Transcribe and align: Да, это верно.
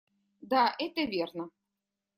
Да, 0.41 0.75
это 0.79 1.03
верно. 1.05 1.51